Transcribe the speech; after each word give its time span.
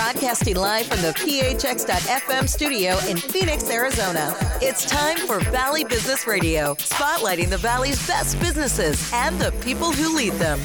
Broadcasting 0.00 0.56
live 0.56 0.86
from 0.86 1.02
the 1.02 1.08
PHX.FM 1.08 2.48
studio 2.48 2.96
in 3.06 3.18
Phoenix, 3.18 3.68
Arizona. 3.68 4.34
It's 4.62 4.86
time 4.86 5.18
for 5.18 5.40
Valley 5.50 5.84
Business 5.84 6.26
Radio, 6.26 6.74
spotlighting 6.76 7.50
the 7.50 7.58
Valley's 7.58 8.04
best 8.06 8.40
businesses 8.40 9.10
and 9.12 9.38
the 9.38 9.52
people 9.60 9.92
who 9.92 10.16
lead 10.16 10.32
them. 10.32 10.58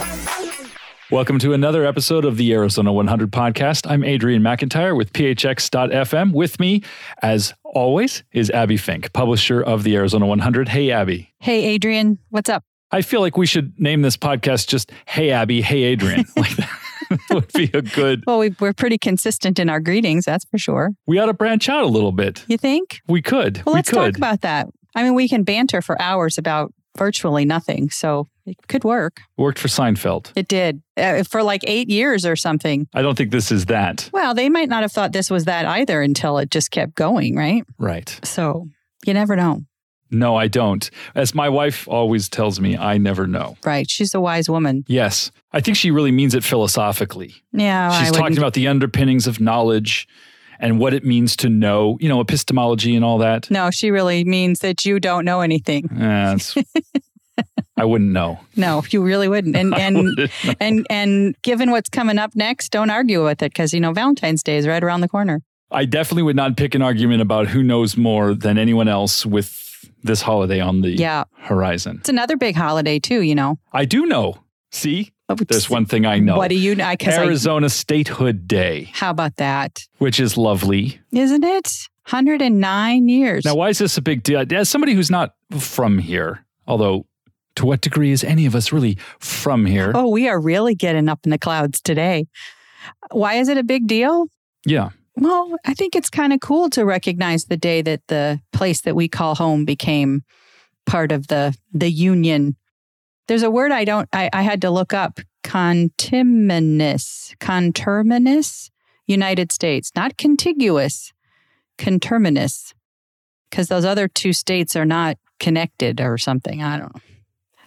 Welcome 1.11 1.37
to 1.39 1.51
another 1.51 1.85
episode 1.85 2.23
of 2.23 2.37
the 2.37 2.53
Arizona 2.53 2.93
100 2.93 3.29
podcast. 3.29 3.85
I'm 3.91 4.05
Adrian 4.05 4.41
McIntyre 4.41 4.95
with 4.95 5.11
PHX.FM. 5.11 6.31
With 6.31 6.57
me, 6.57 6.81
as 7.21 7.53
always, 7.65 8.23
is 8.31 8.49
Abbie 8.51 8.77
Fink, 8.77 9.11
publisher 9.11 9.61
of 9.61 9.83
the 9.83 9.97
Arizona 9.97 10.27
100. 10.27 10.69
Hey, 10.69 10.91
Abbie. 10.91 11.33
Hey, 11.39 11.65
Adrian. 11.65 12.19
What's 12.29 12.49
up? 12.49 12.63
I 12.89 13.01
feel 13.01 13.19
like 13.19 13.35
we 13.35 13.47
should 13.47 13.77
name 13.77 14.01
this 14.01 14.15
podcast 14.15 14.69
just 14.69 14.93
Hey, 15.05 15.31
Abbie. 15.31 15.61
Hey, 15.61 15.83
Adrian. 15.83 16.23
like 16.37 16.55
that 16.55 16.84
would 17.29 17.51
be 17.53 17.69
a 17.73 17.81
good. 17.81 18.23
Well, 18.25 18.39
we, 18.39 18.55
are 18.61 18.73
pretty 18.73 18.97
consistent 18.97 19.59
in 19.59 19.69
our 19.69 19.79
greetings, 19.79 20.25
that's 20.25 20.45
for 20.45 20.57
sure. 20.57 20.91
We 21.05 21.19
ought 21.19 21.27
to 21.27 21.33
branch 21.33 21.69
out 21.69 21.83
a 21.83 21.87
little 21.87 22.11
bit. 22.11 22.43
You 22.47 22.57
think? 22.57 23.01
We 23.07 23.21
could. 23.21 23.57
Well, 23.65 23.73
we 23.73 23.77
let's 23.79 23.89
could. 23.89 23.95
talk 23.95 24.17
about 24.17 24.41
that. 24.41 24.67
I 24.95 25.03
mean, 25.03 25.13
we 25.13 25.27
can 25.27 25.43
banter 25.43 25.81
for 25.81 26.01
hours 26.01 26.37
about 26.37 26.73
virtually 26.97 27.45
nothing. 27.45 27.89
So 27.89 28.27
it 28.45 28.55
could 28.67 28.83
work. 28.83 29.21
Worked 29.37 29.59
for 29.59 29.67
Seinfeld. 29.67 30.31
It 30.35 30.47
did 30.47 30.81
uh, 30.97 31.23
for 31.23 31.43
like 31.43 31.61
eight 31.65 31.89
years 31.89 32.25
or 32.25 32.35
something. 32.35 32.87
I 32.93 33.01
don't 33.01 33.17
think 33.17 33.31
this 33.31 33.51
is 33.51 33.65
that. 33.65 34.09
Well, 34.13 34.33
they 34.33 34.49
might 34.49 34.69
not 34.69 34.81
have 34.81 34.91
thought 34.91 35.11
this 35.11 35.29
was 35.29 35.45
that 35.45 35.65
either 35.65 36.01
until 36.01 36.37
it 36.37 36.51
just 36.51 36.71
kept 36.71 36.95
going, 36.95 37.35
right? 37.35 37.63
Right. 37.77 38.17
So 38.23 38.67
you 39.05 39.13
never 39.13 39.35
know. 39.35 39.61
No, 40.19 40.35
I 40.35 40.47
don't. 40.47 40.89
As 41.13 41.35
my 41.35 41.49
wife 41.49 41.87
always 41.87 42.29
tells 42.29 42.59
me, 42.59 42.77
I 42.77 42.97
never 42.97 43.27
know. 43.27 43.57
Right. 43.65 43.89
She's 43.89 44.13
a 44.13 44.19
wise 44.19 44.49
woman. 44.49 44.83
Yes. 44.87 45.31
I 45.53 45.59
think 45.61 45.77
she 45.77 45.91
really 45.91 46.11
means 46.11 46.33
it 46.35 46.43
philosophically. 46.43 47.35
Yeah. 47.53 47.89
She's 47.99 48.07
I 48.09 48.11
talking 48.11 48.23
wouldn't- 48.23 48.37
about 48.39 48.53
the 48.53 48.67
underpinnings 48.67 49.27
of 49.27 49.39
knowledge 49.39 50.07
and 50.59 50.79
what 50.79 50.93
it 50.93 51.03
means 51.03 51.35
to 51.37 51.49
know, 51.49 51.97
you 51.99 52.07
know, 52.09 52.21
epistemology 52.21 52.95
and 52.95 53.03
all 53.03 53.17
that. 53.19 53.51
No, 53.51 53.69
she 53.71 53.91
really 53.91 54.23
means 54.23 54.59
that 54.59 54.85
you 54.85 54.99
don't 54.99 55.25
know 55.25 55.41
anything. 55.41 55.85
It's- 55.91 56.55
I 57.77 57.83
wouldn't 57.83 58.11
know. 58.11 58.39
No, 58.55 58.83
you 58.89 59.03
really 59.03 59.27
wouldn't. 59.27 59.55
And 59.57 59.73
and 59.77 59.95
wouldn't 59.97 60.31
and 60.61 60.87
and 60.89 61.35
given 61.41 61.71
what's 61.71 61.89
coming 61.89 62.17
up 62.17 62.31
next, 62.35 62.69
don't 62.69 62.89
argue 62.89 63.23
with 63.25 63.41
it 63.43 63.51
because 63.51 63.73
you 63.73 63.81
know 63.81 63.91
Valentine's 63.91 64.43
Day 64.43 64.55
is 64.57 64.65
right 64.65 64.81
around 64.81 65.01
the 65.01 65.09
corner. 65.09 65.41
I 65.71 65.83
definitely 65.83 66.23
would 66.23 66.37
not 66.37 66.55
pick 66.55 66.73
an 66.75 66.81
argument 66.81 67.21
about 67.21 67.47
who 67.47 67.61
knows 67.61 67.97
more 67.97 68.33
than 68.33 68.57
anyone 68.57 68.87
else 68.87 69.25
with 69.25 69.74
this 70.05 70.21
holiday 70.21 70.59
on 70.59 70.81
the 70.81 70.91
Yeah. 70.91 71.23
horizon. 71.37 71.97
It's 71.99 72.09
another 72.09 72.37
big 72.37 72.55
holiday 72.55 72.99
too, 72.99 73.21
you 73.21 73.35
know. 73.35 73.57
I 73.73 73.85
do 73.85 74.05
know. 74.05 74.37
See, 74.71 75.11
Oh, 75.27 75.33
there's 75.35 75.69
one 75.71 75.85
thing 75.87 76.05
I 76.05 76.19
know. 76.19 76.37
What 76.37 76.49
do 76.49 76.55
you 76.55 76.75
know? 76.75 76.93
Arizona 77.03 77.67
Statehood 77.69 78.47
Day, 78.47 78.91
how 78.93 79.09
about 79.09 79.37
that? 79.37 79.79
which 79.97 80.19
is 80.19 80.37
lovely. 80.37 80.99
Isn't 81.11 81.43
it? 81.43 81.67
109 82.07 83.09
years. 83.09 83.45
Now, 83.45 83.55
why 83.55 83.69
is 83.69 83.79
this 83.79 83.97
a 83.97 84.01
big 84.01 84.21
deal? 84.21 84.43
As 84.53 84.69
somebody 84.69 84.93
who's 84.93 85.09
not 85.09 85.33
from 85.57 85.97
here, 85.97 86.45
although 86.67 87.07
to 87.55 87.65
what 87.65 87.81
degree 87.81 88.11
is 88.11 88.23
any 88.23 88.45
of 88.45 88.53
us 88.53 88.71
really 88.71 88.97
from 89.19 89.65
here? 89.65 89.91
oh, 89.95 90.09
we 90.09 90.27
are 90.27 90.39
really 90.39 90.75
getting 90.75 91.09
up 91.09 91.21
in 91.23 91.31
the 91.31 91.39
clouds 91.39 91.81
today. 91.81 92.27
Why 93.11 93.35
is 93.35 93.47
it 93.49 93.57
a 93.57 93.63
big 93.63 93.87
deal? 93.87 94.27
Yeah. 94.65 94.89
Well, 95.17 95.55
I 95.65 95.73
think 95.73 95.95
it's 95.95 96.09
kind 96.09 96.33
of 96.33 96.41
cool 96.41 96.69
to 96.71 96.83
recognize 96.83 97.45
the 97.45 97.57
day 97.57 97.81
that 97.81 98.01
the 98.07 98.41
place 98.51 98.81
that 98.81 98.95
we 98.95 99.07
call 99.07 99.35
home 99.35 99.63
became 99.65 100.23
part 100.85 101.11
of 101.11 101.27
the 101.27 101.55
the 101.73 101.89
union. 101.89 102.57
There's 103.27 103.43
a 103.43 103.49
word 103.49 103.71
I 103.71 103.85
don't 103.85 104.09
I, 104.11 104.29
I 104.33 104.41
had 104.41 104.61
to 104.61 104.69
look 104.69 104.93
up. 104.93 105.19
Conterminous. 105.43 107.33
Conterminous 107.39 108.71
United 109.07 109.51
States. 109.51 109.91
Not 109.95 110.17
contiguous. 110.17 111.13
Conterminous. 111.77 112.73
Because 113.49 113.67
those 113.67 113.85
other 113.85 114.07
two 114.07 114.33
states 114.33 114.75
are 114.75 114.85
not 114.85 115.17
connected 115.39 116.01
or 116.01 116.17
something. 116.17 116.61
I 116.61 116.77
don't 116.77 116.93
know. 116.93 117.01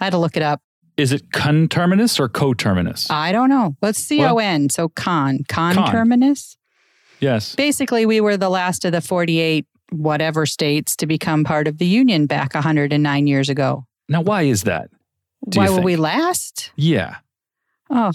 I 0.01 0.05
had 0.05 0.11
to 0.11 0.19
look 0.19 0.37
it 0.37 0.43
up. 0.43 0.61
Is 0.99 1.13
it 1.13 1.33
conterminous 1.33 2.21
or 2.21 2.29
coterminous? 2.29 3.09
I 3.11 3.33
don't 3.33 3.49
know. 3.49 3.77
What's 3.81 4.01
C 4.01 4.23
O 4.25 4.37
N? 4.39 4.69
So 4.69 4.89
con. 4.89 5.45
Conterminous? 5.49 6.58
Yes. 7.21 7.55
Basically, 7.55 8.07
we 8.07 8.21
were 8.21 8.37
the 8.37 8.49
last 8.51 8.85
of 8.85 8.93
the 8.93 9.01
48 9.01 9.67
whatever 9.91 10.45
states 10.47 10.97
to 10.97 11.07
become 11.07 11.45
part 11.45 11.67
of 11.67 11.79
the 11.79 11.87
Union 11.87 12.27
back 12.27 12.55
109 12.55 13.27
years 13.27 13.49
ago. 13.49 13.87
Now, 14.09 14.23
why 14.23 14.43
is 14.43 14.65
that? 14.65 14.91
Why 15.41 15.71
were 15.71 15.81
we 15.81 15.97
last? 15.97 16.73
Yeah. 16.77 17.17
Oh, 17.91 18.13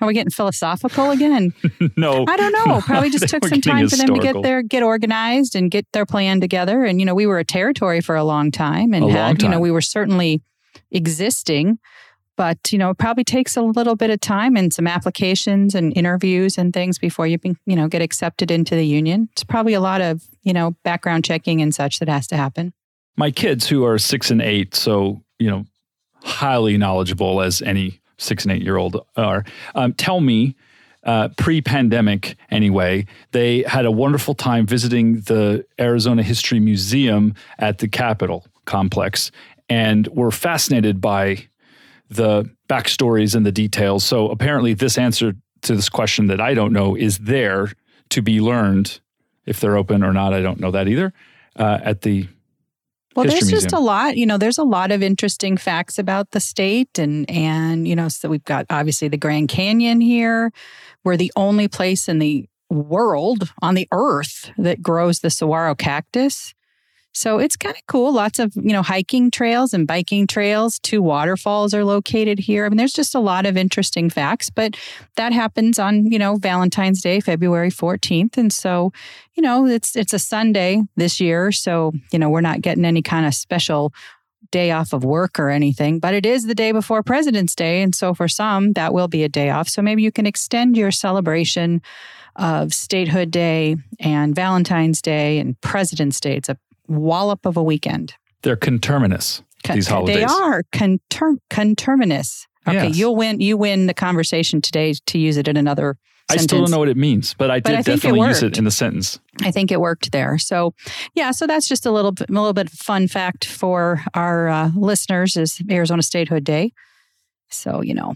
are 0.00 0.06
we 0.06 0.14
getting 0.14 0.30
philosophical 0.30 1.10
again? 1.10 1.52
no. 1.96 2.24
I 2.28 2.36
don't 2.36 2.52
know. 2.52 2.80
Probably 2.80 3.10
just 3.10 3.28
took 3.28 3.44
some 3.44 3.60
time 3.60 3.88
for 3.88 3.96
them 3.96 4.14
to 4.14 4.20
get 4.20 4.42
their 4.42 4.62
get 4.62 4.82
organized 4.82 5.56
and 5.56 5.70
get 5.70 5.86
their 5.92 6.06
plan 6.06 6.40
together. 6.40 6.84
And 6.84 7.00
you 7.00 7.06
know, 7.06 7.14
we 7.14 7.26
were 7.26 7.38
a 7.38 7.44
territory 7.44 8.00
for 8.00 8.14
a 8.16 8.24
long 8.24 8.50
time 8.50 8.92
and 8.92 9.04
A 9.06 9.10
had, 9.10 9.42
you 9.42 9.48
know, 9.48 9.60
we 9.60 9.70
were 9.70 9.80
certainly 9.80 10.42
existing. 10.90 11.78
But 12.38 12.72
you 12.72 12.78
know, 12.78 12.90
it 12.90 12.98
probably 12.98 13.24
takes 13.24 13.56
a 13.56 13.62
little 13.62 13.96
bit 13.96 14.10
of 14.10 14.20
time 14.20 14.56
and 14.56 14.72
some 14.72 14.86
applications 14.86 15.74
and 15.74 15.94
interviews 15.96 16.56
and 16.56 16.72
things 16.72 16.96
before 16.96 17.26
you 17.26 17.36
can, 17.36 17.56
you 17.66 17.74
know, 17.74 17.88
get 17.88 18.00
accepted 18.00 18.52
into 18.52 18.76
the 18.76 18.86
union. 18.86 19.28
It's 19.32 19.42
probably 19.42 19.74
a 19.74 19.80
lot 19.80 20.00
of 20.00 20.22
you 20.44 20.52
know 20.52 20.76
background 20.84 21.24
checking 21.24 21.60
and 21.60 21.74
such 21.74 21.98
that 21.98 22.08
has 22.08 22.28
to 22.28 22.36
happen. 22.36 22.72
my 23.16 23.32
kids 23.32 23.68
who 23.68 23.84
are 23.84 23.98
six 23.98 24.30
and 24.30 24.40
eight, 24.40 24.74
so 24.74 25.20
you 25.40 25.50
know, 25.50 25.64
highly 26.22 26.78
knowledgeable 26.78 27.42
as 27.42 27.60
any 27.60 28.00
six 28.18 28.44
and 28.44 28.52
eight 28.52 28.62
year 28.62 28.76
old 28.76 29.04
are, 29.16 29.44
um, 29.74 29.92
tell 29.92 30.20
me. 30.20 30.54
Uh, 31.04 31.28
pre-pandemic, 31.38 32.36
anyway, 32.50 33.06
they 33.30 33.62
had 33.62 33.86
a 33.86 33.90
wonderful 33.90 34.34
time 34.34 34.66
visiting 34.66 35.20
the 35.22 35.64
Arizona 35.78 36.22
History 36.22 36.60
Museum 36.60 37.34
at 37.60 37.78
the 37.78 37.88
Capitol 37.88 38.44
complex, 38.66 39.30
and 39.70 40.06
were 40.08 40.32
fascinated 40.32 41.00
by 41.00 41.48
the 42.08 42.48
backstories 42.68 43.34
and 43.34 43.44
the 43.44 43.52
details. 43.52 44.04
So 44.04 44.28
apparently, 44.28 44.74
this 44.74 44.98
answer 44.98 45.34
to 45.62 45.74
this 45.74 45.88
question 45.88 46.26
that 46.28 46.40
I 46.40 46.54
don't 46.54 46.72
know 46.72 46.94
is 46.94 47.18
there 47.18 47.72
to 48.10 48.22
be 48.22 48.40
learned. 48.40 49.00
If 49.46 49.60
they're 49.60 49.76
open 49.76 50.02
or 50.02 50.12
not, 50.12 50.34
I 50.34 50.42
don't 50.42 50.60
know 50.60 50.70
that 50.70 50.88
either. 50.88 51.12
Uh, 51.56 51.78
at 51.82 52.02
the 52.02 52.28
Well, 53.16 53.24
History 53.24 53.50
there's 53.50 53.62
just 53.62 53.72
a 53.72 53.80
lot, 53.80 54.16
you 54.16 54.26
know, 54.26 54.38
there's 54.38 54.58
a 54.58 54.64
lot 54.64 54.92
of 54.92 55.02
interesting 55.02 55.56
facts 55.56 55.98
about 55.98 56.30
the 56.32 56.40
state 56.40 56.98
and 56.98 57.28
and 57.30 57.88
you 57.88 57.96
know, 57.96 58.08
so 58.08 58.28
we've 58.28 58.44
got 58.44 58.66
obviously 58.70 59.08
the 59.08 59.16
Grand 59.16 59.48
Canyon 59.48 60.00
here. 60.00 60.52
We're 61.04 61.16
the 61.16 61.32
only 61.34 61.66
place 61.68 62.08
in 62.08 62.18
the 62.18 62.46
world 62.70 63.52
on 63.62 63.74
the 63.74 63.88
earth 63.92 64.50
that 64.58 64.82
grows 64.82 65.20
the 65.20 65.30
saguaro 65.30 65.74
cactus. 65.74 66.54
So 67.14 67.38
it's 67.38 67.56
kind 67.56 67.74
of 67.74 67.84
cool. 67.86 68.12
Lots 68.12 68.38
of, 68.38 68.52
you 68.54 68.72
know, 68.72 68.82
hiking 68.82 69.30
trails 69.30 69.74
and 69.74 69.86
biking 69.86 70.26
trails. 70.26 70.78
Two 70.78 71.02
waterfalls 71.02 71.74
are 71.74 71.84
located 71.84 72.38
here. 72.38 72.64
I 72.64 72.68
mean, 72.68 72.76
there's 72.76 72.92
just 72.92 73.14
a 73.14 73.20
lot 73.20 73.44
of 73.46 73.56
interesting 73.56 74.08
facts, 74.08 74.50
but 74.50 74.76
that 75.16 75.32
happens 75.32 75.78
on, 75.78 76.06
you 76.06 76.18
know, 76.18 76.36
Valentine's 76.36 77.00
Day, 77.00 77.20
February 77.20 77.70
14th. 77.70 78.36
And 78.36 78.52
so, 78.52 78.92
you 79.34 79.42
know, 79.42 79.66
it's 79.66 79.96
it's 79.96 80.12
a 80.12 80.18
Sunday 80.18 80.82
this 80.96 81.20
year, 81.20 81.52
so 81.52 81.92
you 82.12 82.18
know 82.18 82.28
we're 82.28 82.40
not 82.40 82.60
getting 82.60 82.84
any 82.84 83.02
kind 83.02 83.26
of 83.26 83.34
special 83.34 83.92
day 84.50 84.70
off 84.70 84.92
of 84.92 85.04
work 85.04 85.38
or 85.38 85.50
anything. 85.50 85.98
But 86.00 86.14
it 86.14 86.26
is 86.26 86.44
the 86.44 86.54
day 86.54 86.72
before 86.72 87.02
President's 87.02 87.54
Day, 87.54 87.82
and 87.82 87.94
so 87.94 88.14
for 88.14 88.28
some 88.28 88.72
that 88.72 88.92
will 88.92 89.08
be 89.08 89.22
a 89.24 89.28
day 89.28 89.50
off. 89.50 89.68
So 89.68 89.80
maybe 89.82 90.02
you 90.02 90.12
can 90.12 90.26
extend 90.26 90.76
your 90.76 90.90
celebration 90.90 91.82
of 92.36 92.72
Statehood 92.72 93.30
Day 93.30 93.76
and 94.00 94.34
Valentine's 94.34 95.02
Day 95.02 95.38
and 95.38 95.60
President's 95.60 96.20
Day. 96.20 96.36
It's 96.36 96.48
a 96.48 96.56
wallop 96.88 97.46
of 97.46 97.56
a 97.56 97.62
weekend. 97.62 98.14
they're 98.42 98.56
conterminous. 98.56 99.42
These 99.72 99.88
holidays. 99.88 100.16
They 100.16 100.24
are 100.24 100.62
conter- 100.72 101.36
conterminous. 101.50 102.46
Okay, 102.66 102.86
Yes. 102.88 102.96
you'll 102.96 103.16
win. 103.16 103.40
You 103.40 103.56
win 103.56 103.86
the 103.86 103.94
conversation 103.94 104.60
today 104.60 104.94
to 105.06 105.18
use 105.18 105.36
it 105.36 105.48
in 105.48 105.56
another. 105.56 105.96
I 106.30 106.36
still 106.36 106.60
don't 106.60 106.70
know 106.70 106.78
what 106.78 106.88
it 106.90 106.96
means, 106.96 107.34
but 107.34 107.50
I 107.50 107.60
But 107.60 107.70
did 107.70 107.78
I 107.78 107.82
think 107.82 107.98
it 107.98 108.02
definitely 108.02 108.28
use 108.28 108.42
it 108.42 108.58
in 108.58 108.64
the 108.64 108.70
sentence. 108.70 109.18
I 109.42 109.50
think 109.50 109.72
it 109.72 109.80
worked 109.80 110.12
there. 110.12 110.36
So, 110.38 110.74
yeah, 111.14 111.30
so 111.30 111.46
that's 111.46 111.66
just 111.66 111.86
a 111.86 111.90
little 111.90 112.12
bit, 112.12 112.28
a 112.28 112.32
little 112.32 112.52
bit 112.52 112.66
of 112.66 112.72
fun 112.74 113.08
fact 113.08 113.46
for 113.46 114.02
our 114.14 114.48
uh, 114.48 114.70
listeners 114.76 115.36
is 115.38 115.60
Arizona 115.70 116.02
Statehood 116.02 116.44
Day. 116.44 116.72
So, 117.50 117.80
you 117.82 117.94
know, 117.94 118.14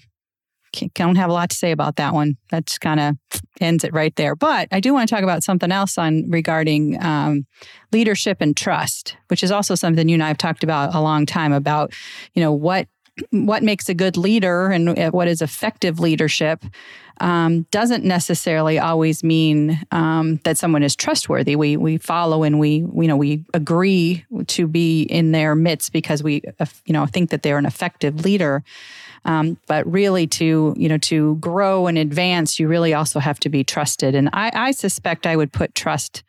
can't, 0.73 0.93
don't 0.95 1.17
have 1.17 1.31
a 1.31 1.33
lot 1.33 1.51
to 1.51 1.57
say 1.57 1.71
about 1.71 1.97
that 1.97 2.15
one. 2.15 2.37
That's 2.51 2.79
kind 2.79 3.01
of 3.01 3.17
ends 3.61 3.85
it 3.85 3.93
right 3.93 4.15
there. 4.17 4.35
But 4.35 4.69
I 4.73 4.81
do 4.81 4.93
want 4.93 5.09
to 5.09 5.15
talk 5.15 5.23
about 5.23 5.43
something 5.43 5.71
else 5.71 5.99
on 5.99 6.29
regarding 6.29 7.03
um, 7.03 7.47
leadership 7.93 8.39
and 8.41 8.57
trust, 8.57 9.17
which 9.29 9.43
is 9.43 9.51
also 9.51 9.75
something 9.75 10.09
you 10.09 10.15
and 10.15 10.23
I 10.23 10.29
have 10.29 10.39
talked 10.39 10.65
about 10.65 10.95
a 10.95 11.01
long 11.01 11.27
time 11.27 11.53
about, 11.53 11.93
you 12.35 12.43
know, 12.43 12.53
what 12.53 12.89
what 13.31 13.63
makes 13.63 13.89
a 13.89 13.95
good 13.95 14.17
leader 14.17 14.69
and 14.69 14.99
uh, 14.99 15.11
what 15.11 15.29
is 15.29 15.43
effective 15.43 16.01
leadership 16.01 16.65
um, 17.21 17.63
doesn't 17.71 18.05
necessarily 18.05 18.79
always 18.79 19.23
mean 19.23 19.81
um, 19.91 20.41
that 20.45 20.59
someone 20.59 20.83
is 20.83 20.97
trustworthy. 20.97 21.55
We 21.57 21.77
we 21.77 21.99
follow 21.99 22.43
and 22.43 22.59
we 22.59 22.79
you 22.79 23.07
know 23.07 23.17
we 23.17 23.45
agree 23.55 24.25
to 24.49 24.67
be 24.67 25.03
in 25.03 25.33
their 25.33 25.55
midst 25.55 25.93
because 25.93 26.23
we 26.23 26.43
uh, 26.59 26.67
you 26.85 26.93
know 26.93 27.07
think 27.07 27.31
that 27.31 27.43
they're 27.43 27.59
an 27.59 27.67
effective 27.67 28.25
leader. 28.25 28.65
Um, 29.25 29.57
but 29.69 29.87
really, 29.87 30.27
to 30.29 30.75
you 30.77 30.89
know, 30.89 30.99
to 30.99 31.37
grow 31.37 31.87
and 31.87 31.97
advance, 31.97 32.59
you 32.59 32.67
really 32.67 32.93
also 32.93 33.21
have 33.21 33.39
to 33.41 33.49
be 33.49 33.63
trusted. 33.63 34.15
And 34.15 34.29
I, 34.33 34.51
I 34.53 34.71
suspect 34.73 35.27
I 35.27 35.37
would 35.37 35.53
put 35.53 35.75
trust 35.75 36.25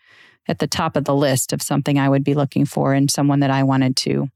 at 0.47 0.59
the 0.59 0.67
top 0.67 0.95
of 0.95 1.05
the 1.05 1.15
list 1.15 1.53
of 1.53 1.61
something 1.61 1.97
I 1.97 2.09
would 2.09 2.23
be 2.23 2.35
looking 2.35 2.65
for 2.65 2.93
in 2.93 3.07
someone 3.07 3.39
that 3.39 3.49
I 3.49 3.63
wanted 3.63 3.95
to 3.97 4.29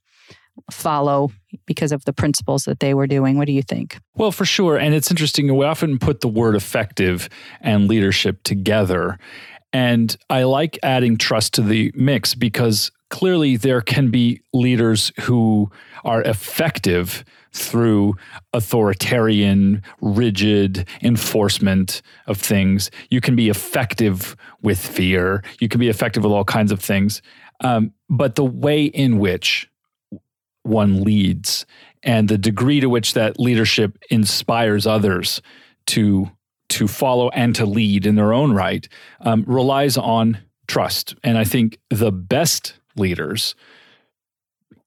follow 0.71 1.31
because 1.65 1.92
of 1.92 2.06
the 2.06 2.13
principles 2.13 2.65
that 2.65 2.80
they 2.80 2.94
were 2.94 3.07
doing. 3.07 3.38
What 3.38 3.48
do 3.48 3.54
you 3.54 3.63
think? 3.63 4.00
Well, 4.15 4.31
for 4.31 4.45
sure. 4.45 4.77
And 4.77 4.94
it's 4.94 5.12
interesting. 5.12 5.54
We 5.56 5.65
often 5.65 6.00
put 6.00 6.21
the 6.21 6.27
word 6.27 6.56
effective 6.56 7.30
and 7.62 7.88
leadership 7.88 8.44
together. 8.44 9.18
And 9.74 10.15
I 10.30 10.44
like 10.44 10.80
adding 10.83 11.18
trust 11.18 11.54
to 11.56 11.62
the 11.62 11.92
mix 11.95 12.36
because 12.36 12.92
clearly 13.09 13.57
there 13.57 13.81
can 13.81 14.09
be 14.09 14.42
leaders 14.54 15.12
who 15.21 15.69
are 16.04 16.21
effective 16.24 17.24
through 17.54 18.15
authoritarian, 18.53 19.81
rigid 20.01 20.88
enforcement 21.01 22.01
of 22.27 22.38
things. 22.38 22.92
You 23.10 23.21
can 23.21 23.36
be 23.36 23.50
effective 23.50 24.36
with 24.62 24.80
fear. 24.80 25.44
You 25.60 25.68
can 25.68 25.80
be 25.80 25.89
effective 25.89 26.24
with 26.24 26.31
all 26.31 26.45
kinds 26.45 26.71
of 26.71 26.80
things. 26.80 27.21
Um, 27.62 27.94
but 28.10 28.36
the 28.36 28.45
way 28.45 28.86
in 28.86 29.18
which 29.19 29.69
one 30.67 31.03
leads 31.03 31.65
and 32.03 32.29
the 32.29 32.37
degree 32.37 32.79
to 32.79 32.87
which 32.87 33.13
that 33.13 33.39
leadership 33.39 33.97
inspires 34.09 34.85
others 34.85 35.41
to 35.87 36.29
to 36.69 36.87
follow 36.87 37.29
and 37.29 37.55
to 37.55 37.65
lead 37.65 38.05
in 38.05 38.15
their 38.15 38.33
own 38.33 38.51
right 38.51 38.89
um, 39.21 39.43
relies 39.47 39.97
on 39.97 40.37
trust. 40.67 41.15
And 41.23 41.37
I 41.37 41.45
think 41.45 41.79
the 41.89 42.11
best 42.11 42.73
leaders 42.97 43.55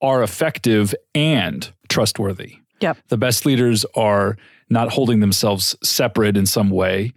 are 0.02 0.22
effective 0.22 0.94
and 1.14 1.72
trustworthy. 1.88 2.56
Yep. 2.80 2.98
The 3.08 3.16
best 3.16 3.46
leaders 3.46 3.84
are 3.94 4.36
not 4.68 4.92
holding 4.92 5.20
themselves 5.20 5.76
separate 5.82 6.36
in 6.36 6.46
some 6.46 6.70
way 6.70 7.12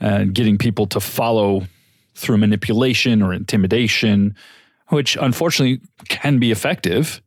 and 0.00 0.34
getting 0.34 0.58
people 0.58 0.86
to 0.86 1.00
follow 1.00 1.66
through 2.14 2.38
manipulation 2.38 3.22
or 3.22 3.32
intimidation, 3.32 4.34
which 4.88 5.16
unfortunately 5.20 5.80
can 6.08 6.38
be 6.38 6.50
effective. 6.50 7.22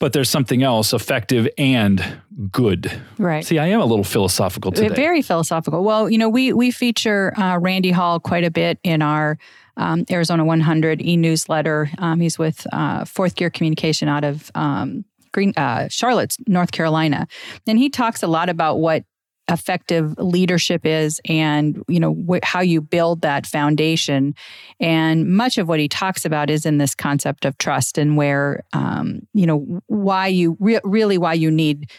But 0.00 0.12
there's 0.12 0.28
something 0.28 0.62
else 0.62 0.92
effective 0.92 1.48
and 1.56 2.20
good. 2.50 2.92
Right. 3.16 3.44
See, 3.44 3.58
I 3.58 3.66
am 3.66 3.80
a 3.80 3.86
little 3.86 4.04
philosophical 4.04 4.72
today. 4.72 4.94
Very 4.94 5.22
philosophical. 5.22 5.84
Well, 5.84 6.10
you 6.10 6.18
know, 6.18 6.28
we 6.28 6.52
we 6.52 6.70
feature 6.70 7.32
uh, 7.38 7.58
Randy 7.58 7.90
Hall 7.90 8.18
quite 8.20 8.44
a 8.44 8.50
bit 8.50 8.78
in 8.82 9.02
our 9.02 9.38
um, 9.76 10.04
Arizona 10.10 10.44
100 10.44 11.00
e 11.00 11.16
newsletter. 11.16 11.90
Um, 11.98 12.20
he's 12.20 12.38
with 12.38 12.66
uh, 12.72 13.04
Fourth 13.04 13.36
Gear 13.36 13.50
Communication 13.50 14.08
out 14.08 14.24
of 14.24 14.50
um, 14.54 15.04
Green, 15.32 15.52
uh, 15.56 15.88
Charlotte, 15.88 16.36
North 16.46 16.72
Carolina, 16.72 17.26
and 17.66 17.78
he 17.78 17.88
talks 17.88 18.22
a 18.22 18.28
lot 18.28 18.48
about 18.48 18.78
what 18.78 19.04
effective 19.50 20.16
leadership 20.18 20.86
is 20.86 21.20
and 21.28 21.82
you 21.86 22.00
know 22.00 22.16
wh- 22.28 22.44
how 22.44 22.60
you 22.60 22.80
build 22.80 23.20
that 23.22 23.46
foundation. 23.46 24.34
And 24.80 25.28
much 25.36 25.58
of 25.58 25.68
what 25.68 25.80
he 25.80 25.88
talks 25.88 26.24
about 26.24 26.50
is 26.50 26.64
in 26.64 26.78
this 26.78 26.94
concept 26.94 27.44
of 27.44 27.58
trust 27.58 27.98
and 27.98 28.16
where 28.16 28.62
um, 28.72 29.26
you 29.34 29.46
know 29.46 29.80
why 29.86 30.28
you 30.28 30.56
re- 30.60 30.80
really 30.84 31.18
why 31.18 31.34
you 31.34 31.50
need 31.50 31.90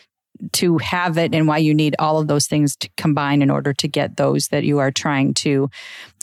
to 0.54 0.78
have 0.80 1.18
it 1.18 1.34
and 1.34 1.48
why 1.48 1.58
you 1.58 1.74
need 1.74 1.96
all 2.00 2.18
of 2.20 2.28
those 2.28 2.48
things 2.48 2.76
to 2.78 2.90
combine 2.98 3.42
in 3.42 3.50
order 3.50 3.74
to 3.74 3.88
get 3.88 4.18
those 4.18 4.50
that 4.50 4.64
you 4.64 4.80
are 4.80 4.92
trying 4.92 5.34
to 5.34 5.70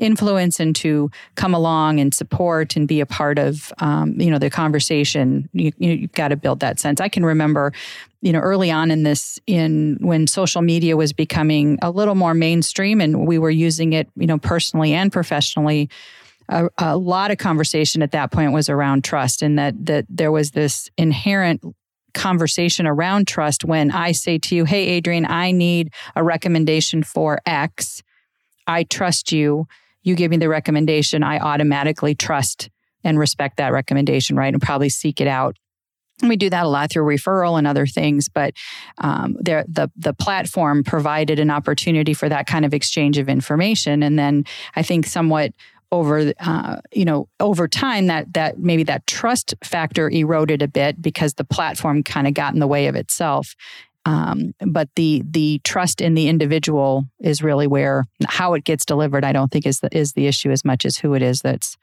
influence 0.01 0.61
and 0.61 0.75
to 0.77 1.11
come 1.35 1.55
along 1.55 2.01
and 2.01 2.15
support 2.15 2.77
and 2.77 2.89
be 2.89 3.01
a 3.01 3.07
part 3.07 3.39
of 3.39 3.73
um, 3.79 4.21
you 4.21 4.31
know 4.31 4.39
the 4.39 4.51
conversation. 4.51 5.49
You, 5.53 5.73
you've 5.79 6.13
got 6.13 6.29
to 6.29 6.37
build 6.37 6.61
that 6.61 6.79
sense. 6.79 7.01
I 7.01 7.09
can 7.09 7.25
remember 7.25 7.73
you 8.21 8.33
know 8.33 8.41
early 8.41 8.71
on 8.71 8.91
in 8.91 9.03
this 9.03 9.39
in 9.47 9.99
when 10.01 10.27
social 10.27 10.63
media 10.63 10.97
was 10.97 11.13
becoming 11.13 11.79
a 11.83 11.91
little 11.91 12.15
more 12.15 12.35
mainstream 12.35 13.01
and 13.01 13.27
we 13.27 13.39
were 13.39 13.51
using 13.51 13.93
it 13.93 14.09
you 14.17 14.27
know 14.27 14.39
personally 14.39 14.95
and 14.95 15.13
professionally 15.13 15.91
a, 16.49 16.69
a, 16.79 16.97
lot 16.97 17.31
of 17.31 17.39
conversation 17.39 18.03
at 18.03 18.13
that 18.13 18.31
point 18.31 18.53
was 18.53 18.69
around 18.69 19.05
trust 19.05 19.43
and 19.43 19.59
that 19.59 19.75
that 19.87 20.07
there 20.09 20.33
was 20.33 20.53
this 20.53 20.89
inherent 20.97 21.63
conversation 22.15 22.87
around 22.87 23.27
trust 23.27 23.65
when 23.65 23.91
I 23.91 24.13
say 24.13 24.39
to 24.39 24.55
you, 24.55 24.65
Hey, 24.65 24.87
Adrian, 24.87 25.27
I 25.27 25.53
need 25.53 25.93
a 26.15 26.23
recommendation 26.23 27.03
for 27.03 27.41
X. 27.47 28.03
I 28.67 28.85
trust 28.85 29.33
you. 29.33 29.67
You 30.03 30.15
give 30.15 30.31
me 30.31 30.37
the 30.37 30.49
recommendation. 30.49 31.23
I 31.23 31.39
automatically 31.39 32.15
trust 32.15 32.71
and 33.05 33.19
respect 33.19 33.57
that 33.57 33.73
recommendation, 33.73 34.37
right? 34.37 34.53
And 34.53 34.63
probably 34.63 34.89
seek 34.89 35.21
it 35.21 35.29
out. 35.29 35.57
And 36.21 36.29
we 36.29 36.37
do 36.37 36.51
that 36.51 36.65
a 36.65 36.69
lot 36.69 36.91
through 36.91 37.05
referral 37.05 37.59
and 37.59 37.67
other 37.67 37.87
things, 37.87 38.29
but 38.29 38.55
um, 38.99 39.37
there, 39.41 39.65
the 39.67 39.91
the 39.97 40.15
platform 40.15 40.85
provided 40.85 41.41
an 41.41 41.51
opportunity 41.51 42.15
for 42.15 42.29
that 42.29 42.47
kind 42.47 42.65
of 42.65 42.73
exchange 42.73 43.19
of 43.19 43.29
information. 43.29 44.03
And 44.05 44.17
then 44.19 44.45
I 44.77 44.83
think 44.83 45.07
somewhat 45.07 45.53
over 45.93 46.33
uh, 46.41 46.81
you 46.93 47.05
know 47.05 47.29
over 47.39 47.69
time 47.69 48.07
that 48.07 48.33
that 48.33 48.59
maybe 48.59 48.83
that 48.83 49.07
trust 49.07 49.55
factor 49.63 50.11
eroded 50.11 50.63
a 50.63 50.69
bit 50.69 51.01
because 51.01 51.35
the 51.35 51.45
platform 51.45 52.03
kind 52.03 52.27
of 52.27 52.35
got 52.35 52.55
in 52.55 52.59
the 52.59 52.67
way 52.67 52.87
of 52.87 52.97
itself. 52.97 53.55
Um, 54.05 54.55
but 54.67 54.89
the 54.97 55.23
the 55.25 55.61
trust 55.63 56.01
in 56.01 56.15
the 56.15 56.27
individual 56.27 57.05
is 57.21 57.43
really 57.43 57.69
where 57.69 58.05
how 58.27 58.55
it 58.55 58.65
gets 58.65 58.85
delivered 58.85 59.25
i 59.25 59.31
don't 59.31 59.53
think 59.53 59.65
is 59.65 59.79
the, 59.79 59.97
is 59.97 60.15
the 60.15 60.27
issue 60.27 60.51
as 60.51 60.65
much 60.65 60.85
as 60.85 60.97
who 60.97 61.15
it 61.15 61.23
is 61.23 61.41
that's 61.41 61.77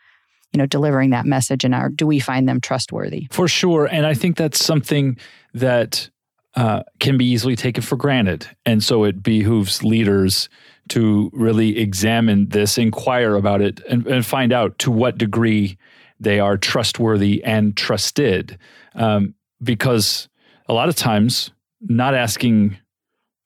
you 0.52 0.58
know 0.58 0.66
delivering 0.66 1.12
that 1.12 1.26
message 1.26 1.64
and 1.64 1.74
are 1.74 1.88
do 1.88 2.06
we 2.06 2.20
find 2.20 2.50
them 2.50 2.60
trustworthy? 2.60 3.28
For 3.32 3.48
sure 3.48 3.86
and 3.86 4.06
i 4.06 4.14
think 4.14 4.36
that's 4.36 4.62
something 4.62 5.18
that 5.54 6.10
uh, 6.56 6.84
can 7.00 7.18
be 7.18 7.26
easily 7.26 7.56
taken 7.56 7.84
for 7.84 7.96
granted 7.96 8.48
and 8.66 8.84
so 8.84 9.06
it 9.06 9.24
behooves 9.24 9.82
leaders 9.82 10.50
to 10.90 11.30
really 11.34 11.78
examine 11.80 12.50
this, 12.50 12.78
inquire 12.78 13.36
about 13.36 13.62
it, 13.62 13.80
and, 13.90 14.06
and 14.08 14.26
find 14.26 14.52
out 14.52 14.78
to 14.80 14.92
what 14.92 15.18
degree 15.18 15.78
they 16.20 16.40
are 16.40 16.58
trustworthy 16.58 17.44
and 17.44 17.78
trusted. 17.78 18.58
Um, 18.96 19.36
because 19.62 20.28
a 20.68 20.74
lot 20.74 20.90
of 20.90 20.96
times, 20.96 21.52
not 21.82 22.14
asking 22.14 22.78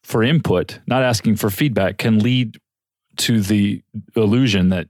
for 0.04 0.24
input, 0.24 0.80
not 0.88 1.04
asking 1.04 1.36
for 1.36 1.50
feedback 1.50 1.98
can 1.98 2.20
lead 2.20 2.58
to 3.18 3.42
the 3.42 3.82
illusion 4.16 4.70
that 4.70 4.88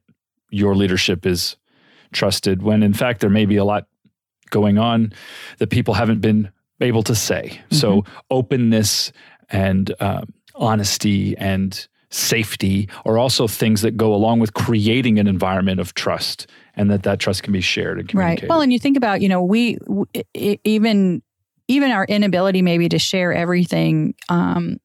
your 0.49 0.75
leadership 0.75 1.25
is 1.25 1.57
trusted 2.13 2.61
when 2.61 2.83
in 2.83 2.93
fact 2.93 3.21
there 3.21 3.29
may 3.29 3.45
be 3.45 3.57
a 3.57 3.65
lot 3.65 3.87
going 4.49 4.77
on 4.77 5.11
that 5.57 5.69
people 5.69 5.95
haven't 5.95 6.21
been 6.21 6.49
able 6.79 7.03
to 7.03 7.15
say. 7.15 7.43
Mm-hmm. 7.45 7.75
So 7.75 8.05
openness 8.29 9.11
and 9.49 9.93
uh, 9.99 10.21
honesty 10.55 11.35
and 11.37 11.87
safety 12.13 12.87
are 13.05 13.17
also 13.17 13.47
things 13.47 13.81
that 13.81 13.97
go 13.97 14.13
along 14.13 14.39
with 14.39 14.53
creating 14.53 15.19
an 15.19 15.27
environment 15.27 15.79
of 15.79 15.93
trust 15.93 16.47
and 16.75 16.89
that 16.91 17.03
that 17.03 17.19
trust 17.19 17.43
can 17.43 17.53
be 17.53 17.61
shared 17.61 17.99
and 17.99 18.07
communicated. 18.07 18.43
Right. 18.43 18.49
Well, 18.49 18.61
and 18.61 18.71
you 18.71 18.79
think 18.79 18.97
about, 18.97 19.21
you 19.21 19.29
know, 19.29 19.43
we, 19.43 19.77
even 20.33 21.21
even 21.69 21.91
our 21.91 22.05
inability 22.05 22.61
maybe 22.61 22.89
to 22.89 22.99
share 22.99 23.33
everything 23.33 24.13
um, 24.27 24.77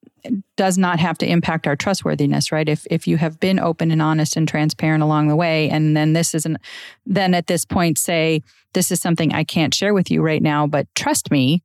does 0.56 0.78
not 0.78 1.00
have 1.00 1.18
to 1.18 1.26
impact 1.26 1.66
our 1.66 1.76
trustworthiness, 1.76 2.52
right? 2.52 2.68
If 2.68 2.86
if 2.90 3.06
you 3.06 3.16
have 3.16 3.40
been 3.40 3.58
open 3.58 3.90
and 3.90 4.00
honest 4.00 4.36
and 4.36 4.46
transparent 4.46 5.02
along 5.02 5.28
the 5.28 5.36
way, 5.36 5.68
and 5.70 5.96
then 5.96 6.12
this 6.12 6.34
isn't, 6.34 6.58
then 7.06 7.34
at 7.34 7.46
this 7.46 7.64
point 7.64 7.98
say 7.98 8.42
this 8.74 8.90
is 8.90 9.00
something 9.00 9.32
I 9.32 9.44
can't 9.44 9.74
share 9.74 9.94
with 9.94 10.10
you 10.10 10.22
right 10.22 10.42
now, 10.42 10.66
but 10.66 10.86
trust 10.94 11.30
me, 11.30 11.62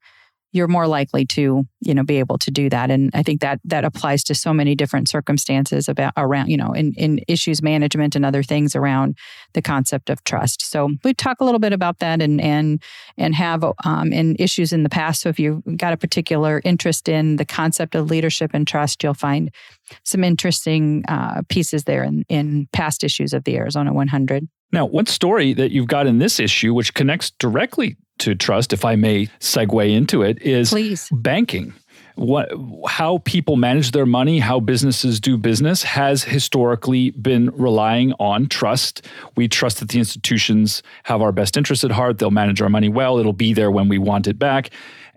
you're 0.53 0.67
more 0.67 0.87
likely 0.87 1.25
to 1.25 1.65
you 1.81 1.93
know 1.93 2.03
be 2.03 2.19
able 2.19 2.37
to 2.37 2.51
do 2.51 2.69
that. 2.69 2.89
And 2.89 3.11
i 3.13 3.21
think 3.21 3.41
that 3.41 3.59
that 3.65 3.83
applies 3.83 4.23
to 4.25 4.35
so 4.35 4.53
many 4.53 4.75
different 4.75 5.09
circumstances 5.09 5.89
about 5.89 6.13
around 6.15 6.49
you 6.49 6.57
know 6.57 6.71
in, 6.71 6.93
in 6.93 7.19
issues 7.27 7.61
management 7.61 8.15
and 8.15 8.25
other 8.25 8.43
things 8.43 8.75
around 8.75 9.17
the 9.53 9.61
concept 9.61 10.09
of 10.09 10.23
trust. 10.23 10.61
So 10.61 10.91
we 11.03 11.13
talk 11.13 11.41
a 11.41 11.43
little 11.43 11.59
bit 11.59 11.73
about 11.73 11.99
that 11.99 12.21
and 12.21 12.39
and 12.39 12.81
and 13.17 13.35
have 13.35 13.65
um, 13.83 14.13
in 14.13 14.35
issues 14.39 14.71
in 14.71 14.83
the 14.83 14.89
past. 14.89 15.21
So 15.21 15.29
if 15.29 15.39
you've 15.39 15.61
got 15.77 15.93
a 15.93 15.97
particular 15.97 16.61
interest 16.63 17.09
in 17.09 17.35
the 17.35 17.45
concept 17.45 17.95
of 17.95 18.09
leadership 18.09 18.51
and 18.53 18.67
trust 18.67 19.03
you'll 19.03 19.13
find 19.13 19.51
some 20.03 20.23
interesting 20.23 21.03
uh, 21.07 21.41
pieces 21.49 21.83
there 21.83 22.03
in, 22.03 22.23
in 22.29 22.67
past 22.71 23.03
issues 23.03 23.33
of 23.33 23.43
the 23.43 23.57
arizona 23.57 23.93
100 23.93 24.47
now, 24.73 24.87
one 24.87 25.05
story 25.05 25.53
that 25.53 25.71
you've 25.71 25.87
got 25.87 26.07
in 26.07 26.17
this 26.17 26.39
issue, 26.39 26.73
which 26.73 26.95
connects 26.95 27.29
directly 27.29 27.95
to 28.17 28.33
trust, 28.33 28.73
if 28.73 28.83
I 28.83 28.95
may 28.95 29.27
segue 29.39 29.89
into 29.89 30.23
it, 30.23 30.41
is 30.41 30.71
Please. 30.71 31.09
banking. 31.11 31.75
What, 32.15 32.51
how 32.87 33.19
people 33.19 33.55
manage 33.55 33.91
their 33.91 34.07
money, 34.07 34.39
how 34.39 34.59
businesses 34.59 35.19
do 35.19 35.37
business, 35.37 35.83
has 35.83 36.23
historically 36.23 37.11
been 37.11 37.51
relying 37.51 38.13
on 38.13 38.47
trust. 38.47 39.07
We 39.35 39.47
trust 39.47 39.79
that 39.79 39.89
the 39.89 39.99
institutions 39.99 40.81
have 41.03 41.21
our 41.21 41.31
best 41.31 41.55
interests 41.55 41.85
at 41.85 41.91
heart. 41.91 42.17
They'll 42.17 42.31
manage 42.31 42.61
our 42.61 42.69
money 42.69 42.89
well. 42.89 43.19
It'll 43.19 43.31
be 43.31 43.53
there 43.53 43.69
when 43.69 43.89
we 43.89 43.99
want 43.99 44.27
it 44.27 44.39
back. 44.39 44.71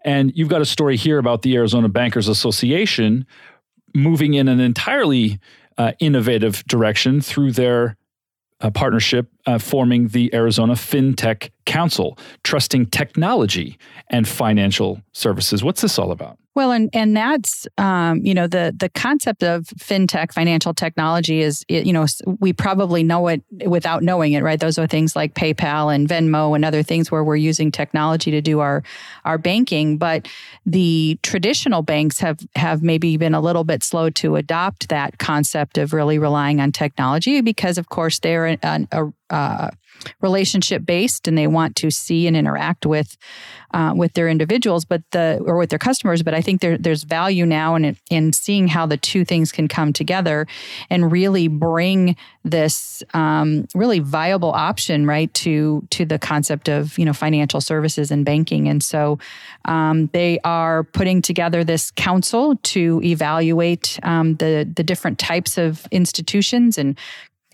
And 0.04 0.32
you've 0.34 0.48
got 0.48 0.60
a 0.60 0.66
story 0.66 0.96
here 0.98 1.18
about 1.18 1.42
the 1.42 1.56
Arizona 1.56 1.88
Bankers 1.88 2.28
Association 2.28 3.26
moving 3.94 4.34
in 4.34 4.48
an 4.48 4.60
entirely 4.60 5.40
uh, 5.78 5.92
innovative 5.98 6.62
direction 6.64 7.22
through 7.22 7.52
their 7.52 7.96
partnership 8.70 9.28
uh, 9.46 9.58
forming 9.58 10.08
the 10.08 10.34
Arizona 10.34 10.74
FinTech 10.74 11.50
Council, 11.66 12.18
trusting 12.44 12.86
technology 12.86 13.78
and 14.08 14.26
financial 14.26 15.00
services. 15.12 15.62
What's 15.62 15.82
this 15.82 15.98
all 15.98 16.12
about? 16.12 16.38
Well, 16.56 16.72
and 16.72 16.88
and 16.94 17.14
that's 17.14 17.66
um, 17.76 18.24
you 18.24 18.32
know 18.32 18.46
the 18.46 18.74
the 18.74 18.88
concept 18.88 19.42
of 19.42 19.64
fintech, 19.78 20.32
financial 20.32 20.72
technology 20.72 21.42
is 21.42 21.66
you 21.68 21.92
know 21.92 22.06
we 22.40 22.54
probably 22.54 23.02
know 23.02 23.28
it 23.28 23.42
without 23.66 24.02
knowing 24.02 24.32
it, 24.32 24.42
right? 24.42 24.58
Those 24.58 24.78
are 24.78 24.86
things 24.86 25.14
like 25.14 25.34
PayPal 25.34 25.94
and 25.94 26.08
Venmo 26.08 26.54
and 26.56 26.64
other 26.64 26.82
things 26.82 27.10
where 27.10 27.22
we're 27.22 27.36
using 27.36 27.70
technology 27.70 28.30
to 28.30 28.40
do 28.40 28.60
our 28.60 28.82
our 29.26 29.36
banking. 29.36 29.98
But 29.98 30.28
the 30.64 31.18
traditional 31.22 31.82
banks 31.82 32.20
have 32.20 32.38
have 32.54 32.82
maybe 32.82 33.18
been 33.18 33.34
a 33.34 33.40
little 33.42 33.64
bit 33.64 33.84
slow 33.84 34.08
to 34.10 34.36
adopt 34.36 34.88
that 34.88 35.18
concept 35.18 35.76
of 35.76 35.92
really 35.92 36.18
relying 36.18 36.58
on 36.60 36.72
technology 36.72 37.42
because, 37.42 37.76
of 37.76 37.90
course, 37.90 38.18
they're 38.20 38.46
a, 38.46 38.86
a, 38.92 39.12
uh, 39.28 39.70
relationship 40.20 40.84
based 40.84 41.26
and 41.28 41.36
they 41.36 41.46
want 41.46 41.76
to 41.76 41.90
see 41.90 42.26
and 42.26 42.36
interact 42.36 42.86
with 42.86 43.16
uh, 43.72 43.92
with 43.94 44.12
their 44.14 44.28
individuals 44.28 44.84
but 44.84 45.02
the 45.10 45.42
or 45.44 45.56
with 45.56 45.70
their 45.70 45.78
customers 45.78 46.22
but 46.22 46.34
i 46.34 46.40
think 46.40 46.60
there, 46.60 46.78
there's 46.78 47.02
value 47.02 47.44
now 47.44 47.74
in 47.74 47.96
in 48.10 48.32
seeing 48.32 48.68
how 48.68 48.86
the 48.86 48.96
two 48.96 49.24
things 49.24 49.52
can 49.52 49.68
come 49.68 49.92
together 49.92 50.46
and 50.90 51.12
really 51.12 51.48
bring 51.48 52.16
this 52.44 53.02
um, 53.12 53.66
really 53.74 53.98
viable 53.98 54.52
option 54.52 55.06
right 55.06 55.32
to 55.34 55.86
to 55.90 56.04
the 56.04 56.18
concept 56.18 56.68
of 56.68 56.96
you 56.98 57.04
know 57.04 57.12
financial 57.12 57.60
services 57.60 58.10
and 58.10 58.24
banking. 58.24 58.68
And 58.68 58.82
so 58.82 59.18
um, 59.64 60.08
they 60.12 60.38
are 60.44 60.84
putting 60.84 61.20
together 61.22 61.64
this 61.64 61.90
council 61.90 62.56
to 62.56 63.00
evaluate 63.02 63.98
um, 64.02 64.36
the 64.36 64.70
the 64.74 64.84
different 64.84 65.18
types 65.18 65.58
of 65.58 65.86
institutions 65.90 66.78
and 66.78 66.96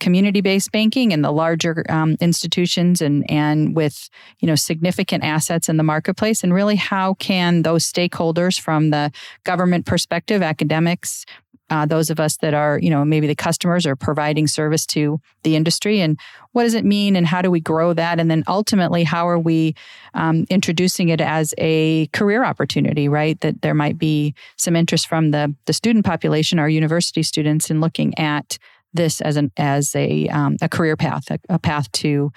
community-based 0.03 0.73
banking 0.73 1.13
and 1.13 1.25
the 1.25 1.31
larger 1.31 1.85
um, 1.89 2.17
institutions 2.21 3.01
and 3.01 3.25
and 3.31 3.77
with 3.77 4.11
you 4.41 4.49
know 4.49 4.57
significant 4.57 5.23
assets 5.23 5.69
in 5.69 5.77
the 5.77 5.85
marketplace? 5.85 6.43
And 6.43 6.53
really 6.53 6.77
how 6.77 7.15
can 7.15 7.63
those 7.63 7.91
stakeholders 7.91 8.61
from 8.61 8.91
the 8.91 9.13
government 9.45 9.87
perspective 9.87 10.43
academics 10.43 11.25
uh, 11.71 11.87
those 11.87 12.11
of 12.11 12.21
us 12.21 12.37
that 12.39 12.53
are 12.53 12.79
you 12.81 12.91
know 12.91 13.05
maybe 13.05 13.27
the 13.27 13.35
customers 13.35 13.87
are 13.87 13.97
providing 13.97 14.47
service 14.49 14.85
to 14.87 15.21
the 15.45 15.55
industry? 15.55 16.01
And 16.01 16.19
what 16.51 16.65
does 16.65 16.75
it 16.75 16.85
mean 16.85 17.17
and 17.17 17.27
how 17.27 17.41
do 17.41 17.51
we 17.51 17.61
grow 17.61 17.95
that? 17.95 18.19
And 18.21 18.31
then 18.31 18.43
ultimately 18.47 19.05
how 19.05 19.29
are 19.29 19.39
we 19.39 19.75
um, 20.15 20.45
introducing 20.51 21.09
it 21.09 21.21
as 21.21 21.55
a 21.59 22.09
career 22.09 22.45
opportunity 22.45 23.09
right? 23.09 23.41
That 23.41 23.63
there 23.63 23.75
might 23.75 23.99
be 23.99 24.35
some 24.57 24.75
interest 24.75 25.07
from 25.07 25.31
the 25.31 25.55
the 25.67 25.73
student 25.73 26.05
population 26.05 26.59
our 26.59 26.69
university 26.69 27.23
students 27.23 27.71
in 27.71 27.81
looking 27.81 28.19
at 28.19 28.59
this 28.93 29.21
as 29.21 29.37
an 29.37 29.51
as 29.57 29.95
a 29.95 30.29
um, 30.29 30.57
a 30.61 30.69
career 30.69 30.97
path, 30.97 31.31
a, 31.31 31.39
a 31.49 31.59
path 31.59 31.91
to 31.93 32.33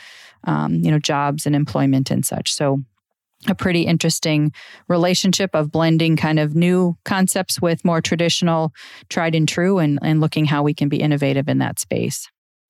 um, 0.45 0.75
you 0.75 0.91
know 0.91 0.99
jobs 0.99 1.45
and 1.45 1.55
employment 1.55 2.11
and 2.11 2.25
such. 2.25 2.51
So 2.53 2.81
a 3.47 3.55
pretty 3.55 3.83
interesting 3.83 4.51
relationship 4.87 5.51
of 5.53 5.71
blending 5.71 6.15
kind 6.17 6.39
of 6.39 6.55
new 6.55 6.97
concepts 7.05 7.61
with 7.61 7.85
more 7.85 8.01
traditional 8.01 8.73
tried 9.09 9.35
and 9.35 9.47
true 9.47 9.77
and, 9.77 9.99
and 10.01 10.19
looking 10.19 10.45
how 10.45 10.63
we 10.63 10.73
can 10.73 10.89
be 10.89 11.01
innovative 11.01 11.47
in 11.47 11.59
that 11.59 11.79
space 11.79 12.27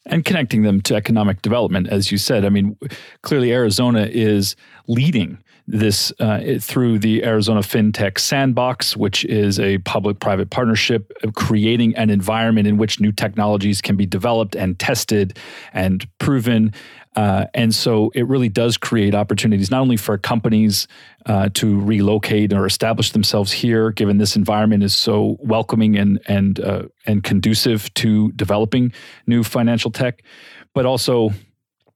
and 0.08 0.26
connecting 0.26 0.64
them 0.64 0.82
to 0.82 0.96
economic 0.96 1.42
development 1.42 1.88
as 1.88 2.12
you 2.12 2.18
said 2.18 2.46
i 2.46 2.50
mean 2.50 2.78
clearly 3.22 3.52
arizona 3.52 4.08
is 4.12 4.56
leading 4.88 5.38
this 5.68 6.14
uh, 6.20 6.60
through 6.60 7.00
the 7.00 7.24
Arizona 7.24 7.62
FinTech 7.62 8.20
Sandbox, 8.20 8.96
which 8.96 9.26
is 9.26 9.60
a 9.60 9.80
public 9.80 10.20
private 10.20 10.50
partnership 10.52 11.12
creating 11.34 11.96
an 11.96 12.10
environment 12.10 12.68
in 12.68 12.78
which 12.78 13.00
new 13.00 13.12
technologies 13.12 13.82
can 13.82 13.96
be 13.96 14.06
developed 14.06 14.56
and 14.56 14.78
tested 14.78 15.38
and 15.74 16.08
proven. 16.20 16.74
Uh, 17.16 17.46
and 17.54 17.74
so 17.74 18.12
it 18.14 18.28
really 18.28 18.50
does 18.50 18.78
create 18.78 19.16
opportunities 19.16 19.72
not 19.72 19.82
only 19.82 19.98
for 19.98 20.18
companies 20.18 20.88
uh, 21.26 21.50
to 21.54 21.80
relocate 21.80 22.52
or 22.52 22.66
establish 22.66 23.12
themselves 23.12 23.52
here, 23.52 23.92
given 23.92 24.18
this 24.18 24.36
environment 24.36 24.84
is 24.84 24.96
so 24.96 25.38
welcoming 25.40 25.98
and 25.98 26.20
and 26.28 26.60
uh, 26.60 26.84
and 27.06 27.24
conducive 27.24 27.94
to 27.94 28.32
developing 28.34 28.92
new 29.28 29.44
financial 29.44 29.92
tech, 29.92 30.24
but 30.74 30.86
also 30.86 31.30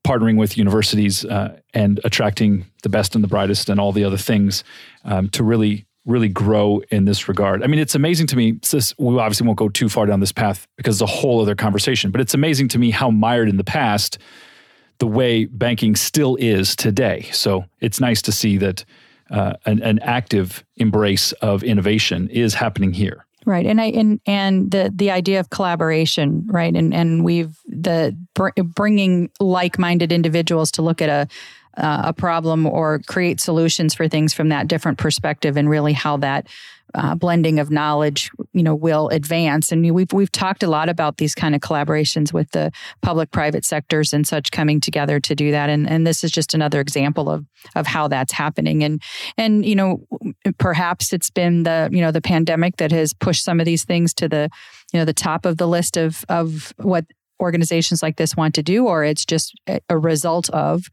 partnering 0.06 0.38
with 0.38 0.58
universities 0.58 1.26
uh, 1.26 1.60
and 1.74 2.00
attracting 2.06 2.66
the 2.84 2.90
best 2.90 3.14
and 3.14 3.24
the 3.24 3.28
brightest 3.28 3.70
and 3.70 3.80
all 3.80 3.92
the 3.92 4.06
other 4.06 4.18
things 4.18 4.64
um, 5.04 5.30
to 5.30 5.44
really 5.44 5.86
really 6.06 6.30
grow 6.30 6.82
in 6.90 7.06
this 7.06 7.28
regard. 7.28 7.62
I 7.62 7.68
mean, 7.68 7.80
it's 7.80 7.94
amazing 7.94 8.28
to 8.28 8.38
me. 8.38 8.54
This, 8.72 8.98
we 8.98 9.20
obviously 9.20 9.46
won't 9.46 9.60
go 9.60 9.70
too 9.70 9.90
far 9.90 10.06
down 10.06 10.22
this 10.22 10.32
path 10.32 10.66
because 10.78 10.96
it's 10.96 11.12
a 11.12 11.14
whole 11.14 11.42
other 11.42 11.56
conversation. 11.56 12.10
But 12.10 12.22
it's 12.22 12.34
amazing 12.34 12.70
to 12.70 12.80
me 12.80 12.90
how 12.90 13.12
mired 13.12 13.50
in 13.50 13.58
the 13.58 13.64
past 13.64 14.18
the 15.00 15.08
way 15.08 15.46
banking 15.46 15.96
still 15.96 16.36
is 16.36 16.76
today. 16.76 17.30
So 17.32 17.66
it's 17.80 18.00
nice 18.00 18.22
to 18.24 18.32
see 18.32 18.58
that 18.58 18.86
uh, 19.32 19.54
an, 19.66 19.82
an 19.82 20.00
active 20.00 20.64
embrace 20.78 21.32
of 21.34 21.64
innovation 21.64 22.30
is 22.30 22.54
happening 22.54 22.94
here. 22.94 23.26
Right, 23.46 23.66
and 23.66 23.80
I 23.80 23.86
and 23.86 24.20
and 24.26 24.70
the 24.70 24.92
the 24.94 25.12
idea 25.12 25.40
of 25.40 25.50
collaboration, 25.50 26.46
right, 26.48 26.76
and 26.76 26.94
and 26.94 27.24
we've 27.24 27.58
the 27.66 28.16
br- 28.36 28.50
bringing 28.64 29.32
like 29.40 29.80
minded 29.80 30.12
individuals 30.12 30.72
to 30.72 30.82
look 30.82 31.02
at 31.02 31.10
a 31.10 31.82
uh, 31.82 32.02
a 32.06 32.14
problem 32.14 32.66
or 32.66 33.00
create 33.08 33.40
solutions 33.40 33.94
for 33.94 34.08
things 34.08 34.34
from 34.34 34.50
that 34.50 34.68
different 34.68 34.98
perspective, 34.98 35.56
and 35.56 35.70
really 35.70 35.94
how 35.94 36.18
that 36.18 36.48
uh, 36.96 37.16
blending 37.16 37.60
of 37.60 37.70
knowledge, 37.70 38.32
you 38.54 38.64
know, 38.64 38.76
will 38.76 39.10
advance. 39.10 39.72
And 39.72 39.94
we've 39.94 40.12
we've 40.12 40.32
talked 40.32 40.64
a 40.64 40.68
lot 40.68 40.90
about 40.90 41.18
these 41.18 41.36
kind 41.36 41.56
of 41.56 41.62
collaborations 41.62 42.34
with 42.34 42.52
the 42.52 42.72
public-private 43.02 43.66
sectors 43.66 44.14
and 44.14 44.28
such 44.28 44.52
coming 44.52 44.80
together 44.82 45.20
to 45.20 45.36
do 45.36 45.52
that. 45.52 45.70
And 45.70 45.90
and 45.90 46.06
this 46.06 46.24
is 46.24 46.32
just 46.32 46.54
another 46.54 46.80
example 46.80 47.30
of 47.30 47.46
of 47.76 47.88
how 47.88 48.08
that's 48.08 48.34
happening. 48.34 48.84
And 48.84 49.02
and 49.38 49.66
you 49.66 49.76
know, 49.76 50.06
perhaps 50.58 51.14
it's 51.14 51.30
been 51.30 51.64
the 51.64 51.90
you 51.92 52.02
know 52.02 52.12
the 52.12 52.22
pandemic 52.22 52.78
that 52.78 52.92
has 52.92 53.14
pushed 53.14 53.44
some 53.44 53.60
of 53.60 53.66
these 53.66 53.84
things 53.84 54.14
to 54.16 54.28
the 54.28 54.50
you 54.94 55.00
know 55.00 55.06
the 55.06 55.14
top 55.14 55.46
of 55.46 55.58
the 55.58 55.68
list 55.68 55.98
of 55.98 56.26
of 56.30 56.74
what 56.78 57.06
organizations 57.40 58.02
like 58.04 58.18
this 58.18 58.36
want 58.36 58.56
to 58.56 58.64
do, 58.64 58.88
or 58.88 59.04
it's 59.04 59.26
just 59.26 59.54
a 59.90 59.98
result 59.98 60.50
of. 60.50 60.84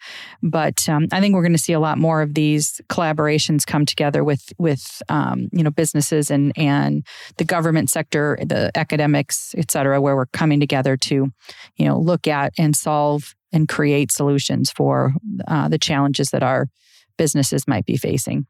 But 0.43 0.89
um, 0.89 1.09
I 1.13 1.21
think 1.21 1.35
we're 1.35 1.43
going 1.43 1.53
to 1.53 1.59
see 1.59 1.73
a 1.73 1.81
lot 1.81 1.99
more 1.99 2.23
of 2.23 2.35
these 2.35 2.81
collaborations 2.89 3.67
come 3.67 3.85
together 3.85 4.25
with 4.25 4.53
with 4.59 5.03
um, 5.09 5.49
you 5.53 5.63
know 5.63 5.71
businesses 5.71 6.31
and 6.31 6.53
and 6.57 7.07
the 7.37 7.45
government 7.45 7.91
sector, 7.91 8.39
the 8.41 8.71
academics, 8.75 9.55
et 9.57 9.71
cetera, 9.71 10.01
where 10.01 10.17
we're 10.17 10.27
coming 10.27 10.61
together 10.61 10.97
to 10.97 11.33
you 11.77 11.87
know 11.87 11.99
look 11.99 12.27
at 12.27 12.53
and 12.59 12.77
solve 12.77 13.35
and 13.53 13.69
create 13.69 14.13
solutions 14.13 14.71
for 14.71 15.15
uh, 15.49 15.69
the 15.69 15.79
challenges 15.79 16.31
that 16.31 16.43
our 16.43 16.69
businesses 17.17 17.67
might 17.67 17.87
be 17.87 17.97
facing. 17.97 18.47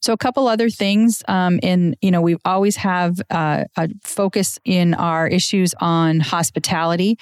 So 0.00 0.12
a 0.12 0.16
couple 0.16 0.48
other 0.48 0.70
things 0.70 1.22
um, 1.28 1.58
in 1.62 1.96
you 2.00 2.10
know 2.10 2.20
we 2.20 2.36
always 2.44 2.76
have 2.76 3.20
uh, 3.30 3.64
a 3.76 3.88
focus 4.02 4.58
in 4.64 4.94
our 4.94 5.26
issues 5.26 5.74
on 5.80 6.20
hospitality, 6.20 7.18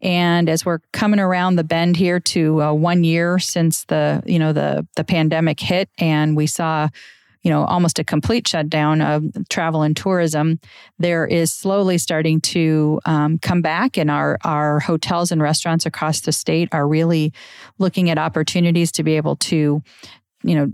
and 0.00 0.48
as 0.48 0.64
we're 0.64 0.80
coming 0.92 1.20
around 1.20 1.56
the 1.56 1.64
bend 1.64 1.96
here 1.96 2.20
to 2.20 2.62
uh, 2.62 2.72
one 2.72 3.04
year 3.04 3.38
since 3.38 3.84
the 3.84 4.22
you 4.26 4.38
know 4.38 4.52
the 4.52 4.86
the 4.96 5.04
pandemic 5.04 5.60
hit, 5.60 5.88
and 5.98 6.36
we 6.36 6.46
saw 6.46 6.88
you 7.42 7.50
know 7.50 7.64
almost 7.64 7.98
a 7.98 8.04
complete 8.04 8.46
shutdown 8.46 9.00
of 9.00 9.24
travel 9.48 9.82
and 9.82 9.96
tourism 9.96 10.60
there 10.98 11.26
is 11.26 11.52
slowly 11.52 11.98
starting 11.98 12.40
to 12.40 13.00
um, 13.06 13.38
come 13.38 13.62
back 13.62 13.96
and 13.96 14.10
our 14.10 14.38
our 14.44 14.80
hotels 14.80 15.32
and 15.32 15.40
restaurants 15.40 15.86
across 15.86 16.20
the 16.20 16.32
state 16.32 16.68
are 16.72 16.86
really 16.86 17.32
looking 17.78 18.10
at 18.10 18.18
opportunities 18.18 18.92
to 18.92 19.02
be 19.02 19.16
able 19.16 19.36
to 19.36 19.82
you 20.42 20.54
know 20.54 20.70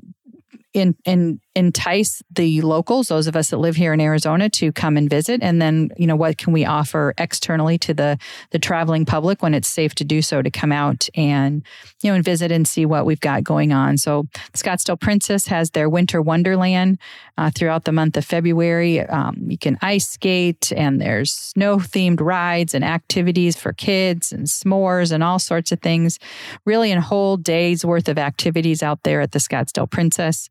in, 0.77 0.95
in, 1.05 1.41
entice 1.55 2.23
the 2.31 2.61
locals, 2.61 3.09
those 3.09 3.27
of 3.27 3.35
us 3.35 3.49
that 3.49 3.57
live 3.57 3.77
here 3.77 3.95
in 3.95 4.01
Arizona, 4.01 4.51
to 4.51 4.71
come 4.73 4.99
and 4.99 5.09
visit? 5.09 5.43
And 5.43 5.61
then, 5.61 5.91
you 5.97 6.07
know, 6.07 6.15
what 6.15 6.37
can 6.37 6.53
we 6.53 6.67
offer 6.67 7.15
externally 7.17 7.79
to 7.79 7.95
the 7.95 8.19
the 8.51 8.59
traveling 8.59 9.07
public 9.07 9.43
when 9.43 9.55
it's 9.55 9.69
safe 9.69 9.95
to 9.97 10.05
do 10.05 10.21
so 10.21 10.43
to 10.43 10.51
come 10.51 10.71
out 10.71 11.09
and 11.15 11.65
you 12.03 12.11
know 12.11 12.15
and 12.15 12.25
visit 12.25 12.53
and 12.53 12.69
see 12.69 12.85
what 12.85 13.07
we've 13.07 13.21
got 13.21 13.43
going 13.43 13.73
on? 13.73 13.97
So, 13.97 14.27
Scottsdale 14.53 15.01
Princess 15.01 15.47
has 15.47 15.71
their 15.71 15.89
Winter 15.89 16.21
Wonderland 16.21 16.99
uh, 17.39 17.51
throughout 17.55 17.85
the 17.85 17.93
month 17.93 18.17
of 18.19 18.25
February. 18.25 19.01
Um, 19.01 19.47
you 19.49 19.59
can 19.59 19.79
ice 19.81 20.09
skate, 20.09 20.73
and 20.77 21.01
there's 21.01 21.33
snow 21.33 21.79
themed 21.79 22.21
rides 22.21 22.75
and 22.75 22.85
activities 22.85 23.57
for 23.57 23.73
kids 23.73 24.31
and 24.31 24.47
s'mores 24.47 25.11
and 25.11 25.25
all 25.25 25.39
sorts 25.39 25.73
of 25.73 25.81
things. 25.81 26.19
Really, 26.67 26.93
a 26.93 27.01
whole 27.01 27.39
day's 27.39 27.85
worth 27.85 28.09
of 28.09 28.19
activities 28.19 28.83
out 28.83 29.03
there 29.05 29.23
at 29.23 29.33
the 29.33 29.39
Scottsdale 29.39 29.91
Princess. 29.91 30.51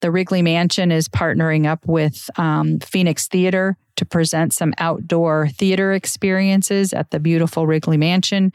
The 0.00 0.10
Wrigley 0.10 0.42
Mansion 0.42 0.90
is 0.90 1.08
partnering 1.08 1.66
up 1.66 1.86
with 1.86 2.28
um, 2.36 2.80
Phoenix 2.80 3.28
Theater 3.28 3.76
to 3.96 4.04
present 4.04 4.52
some 4.52 4.72
outdoor 4.78 5.48
theater 5.48 5.92
experiences 5.92 6.92
at 6.92 7.10
the 7.10 7.20
beautiful 7.20 7.66
Wrigley 7.66 7.96
Mansion. 7.96 8.52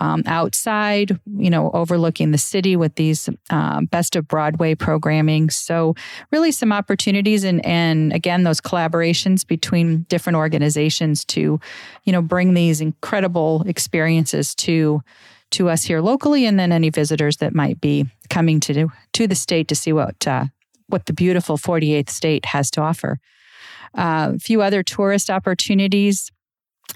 Um, 0.00 0.22
outside, 0.26 1.18
you 1.36 1.50
know, 1.50 1.70
overlooking 1.72 2.30
the 2.30 2.38
city 2.38 2.76
with 2.76 2.94
these 2.94 3.28
uh, 3.50 3.82
best 3.82 4.16
of 4.16 4.28
Broadway 4.28 4.74
programming. 4.74 5.50
So, 5.50 5.94
really, 6.30 6.52
some 6.52 6.72
opportunities 6.72 7.44
and 7.44 7.64
and 7.66 8.12
again, 8.12 8.44
those 8.44 8.60
collaborations 8.60 9.46
between 9.46 10.02
different 10.08 10.36
organizations 10.36 11.24
to, 11.26 11.60
you 12.04 12.12
know, 12.12 12.22
bring 12.22 12.54
these 12.54 12.80
incredible 12.80 13.64
experiences 13.66 14.54
to 14.56 15.02
to 15.52 15.68
us 15.68 15.84
here 15.84 16.00
locally, 16.00 16.46
and 16.46 16.58
then 16.58 16.72
any 16.72 16.90
visitors 16.90 17.38
that 17.38 17.54
might 17.54 17.80
be 17.80 18.06
coming 18.28 18.60
to 18.60 18.90
to 19.12 19.26
the 19.26 19.34
state 19.34 19.68
to 19.68 19.74
see 19.74 19.92
what 19.92 20.26
uh, 20.26 20.46
what 20.88 21.06
the 21.06 21.12
beautiful 21.12 21.56
48th 21.56 22.10
state 22.10 22.46
has 22.46 22.70
to 22.72 22.80
offer. 22.80 23.18
Uh, 23.96 24.32
a 24.34 24.38
few 24.38 24.62
other 24.62 24.82
tourist 24.82 25.30
opportunities. 25.30 26.30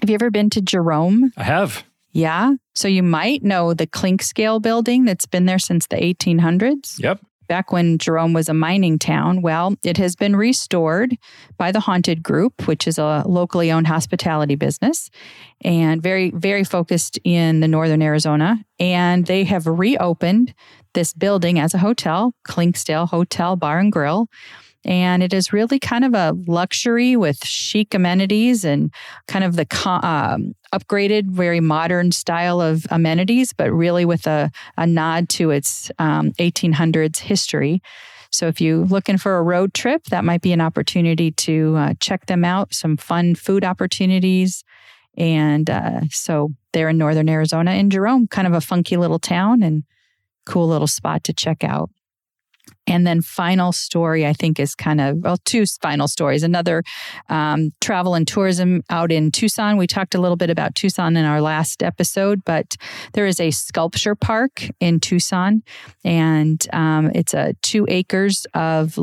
Have 0.01 0.09
you 0.09 0.15
ever 0.15 0.29
been 0.29 0.49
to 0.51 0.61
Jerome? 0.61 1.33
I 1.35 1.43
have. 1.43 1.83
Yeah. 2.11 2.55
So 2.75 2.87
you 2.87 3.03
might 3.03 3.43
know 3.43 3.73
the 3.73 3.87
Clinkscale 3.87 4.61
building 4.61 5.05
that's 5.05 5.25
been 5.25 5.45
there 5.45 5.59
since 5.59 5.87
the 5.87 5.97
1800s. 5.97 6.99
Yep. 6.99 7.19
Back 7.47 7.71
when 7.71 7.97
Jerome 7.97 8.33
was 8.33 8.47
a 8.47 8.53
mining 8.53 8.97
town, 8.97 9.41
well, 9.41 9.75
it 9.83 9.97
has 9.97 10.15
been 10.15 10.35
restored 10.35 11.17
by 11.57 11.71
the 11.71 11.81
Haunted 11.81 12.23
Group, 12.23 12.67
which 12.67 12.87
is 12.87 12.97
a 12.97 13.23
locally 13.25 13.71
owned 13.71 13.87
hospitality 13.87 14.55
business 14.55 15.09
and 15.61 16.01
very, 16.01 16.31
very 16.31 16.63
focused 16.63 17.19
in 17.23 17.59
the 17.59 17.67
northern 17.67 18.01
Arizona. 18.01 18.63
And 18.79 19.25
they 19.25 19.43
have 19.43 19.67
reopened 19.67 20.53
this 20.93 21.13
building 21.13 21.59
as 21.59 21.73
a 21.73 21.79
hotel, 21.79 22.33
Clinkscale 22.47 23.09
Hotel 23.09 23.55
Bar 23.55 23.79
and 23.79 23.91
Grill. 23.91 24.29
And 24.83 25.21
it 25.21 25.33
is 25.33 25.53
really 25.53 25.79
kind 25.79 26.03
of 26.03 26.15
a 26.15 26.35
luxury 26.47 27.15
with 27.15 27.45
chic 27.45 27.93
amenities 27.93 28.65
and 28.65 28.91
kind 29.27 29.45
of 29.45 29.55
the 29.55 29.67
um, 29.85 30.55
upgraded, 30.73 31.27
very 31.27 31.59
modern 31.59 32.11
style 32.11 32.59
of 32.59 32.87
amenities, 32.89 33.53
but 33.53 33.71
really 33.71 34.05
with 34.05 34.25
a, 34.25 34.49
a 34.77 34.87
nod 34.87 35.29
to 35.29 35.51
its 35.51 35.91
um, 35.99 36.31
1800s 36.33 37.19
history. 37.19 37.81
So 38.31 38.47
if 38.47 38.61
you're 38.61 38.85
looking 38.85 39.17
for 39.17 39.37
a 39.37 39.43
road 39.43 39.73
trip, 39.73 40.05
that 40.05 40.23
might 40.23 40.41
be 40.41 40.53
an 40.53 40.61
opportunity 40.61 41.31
to 41.31 41.75
uh, 41.77 41.93
check 41.99 42.27
them 42.27 42.45
out. 42.45 42.73
Some 42.73 42.97
fun 42.97 43.35
food 43.35 43.63
opportunities. 43.63 44.63
And 45.17 45.69
uh, 45.69 46.01
so 46.09 46.53
they're 46.71 46.89
in 46.89 46.97
northern 46.97 47.27
Arizona 47.27 47.71
in 47.73 47.89
Jerome, 47.89 48.27
kind 48.27 48.47
of 48.47 48.53
a 48.53 48.61
funky 48.61 48.95
little 48.95 49.19
town 49.19 49.61
and 49.61 49.83
cool 50.45 50.67
little 50.67 50.87
spot 50.87 51.25
to 51.25 51.33
check 51.33 51.63
out. 51.63 51.89
And 52.87 53.05
then 53.05 53.21
final 53.21 53.71
story, 53.71 54.25
I 54.25 54.33
think, 54.33 54.59
is 54.59 54.75
kind 54.75 54.99
of 54.99 55.17
well, 55.17 55.37
two 55.45 55.65
final 55.81 56.07
stories. 56.07 56.43
Another 56.43 56.83
um, 57.29 57.71
travel 57.79 58.15
and 58.15 58.27
tourism 58.27 58.81
out 58.89 59.11
in 59.11 59.31
Tucson. 59.31 59.77
We 59.77 59.87
talked 59.87 60.15
a 60.15 60.19
little 60.19 60.35
bit 60.35 60.49
about 60.49 60.75
Tucson 60.75 61.15
in 61.15 61.25
our 61.25 61.41
last 61.41 61.83
episode, 61.83 62.43
but 62.43 62.75
there 63.13 63.27
is 63.27 63.39
a 63.39 63.51
sculpture 63.51 64.15
park 64.15 64.67
in 64.79 64.99
Tucson, 64.99 65.63
and 66.03 66.65
um, 66.73 67.11
it's 67.13 67.33
a 67.33 67.53
two 67.61 67.85
acres 67.87 68.45
of 68.53 68.99